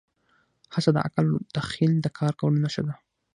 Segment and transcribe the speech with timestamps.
[0.73, 2.93] هڅه د عقل او تخیل د کار کولو نښه ده.